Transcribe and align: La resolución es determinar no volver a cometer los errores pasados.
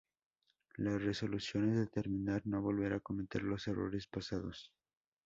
La 0.77 0.97
resolución 0.97 1.69
es 1.69 1.77
determinar 1.77 2.41
no 2.47 2.59
volver 2.59 2.91
a 2.93 3.01
cometer 3.01 3.43
los 3.43 3.67
errores 3.67 4.07
pasados. 4.07 4.71